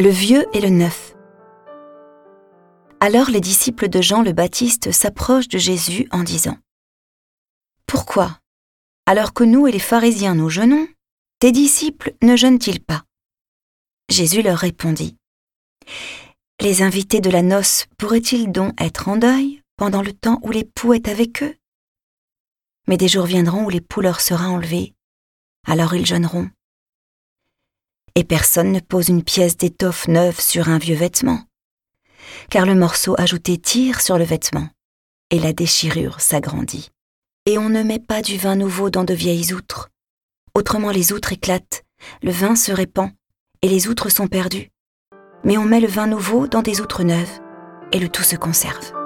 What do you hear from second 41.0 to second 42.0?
outres éclatent,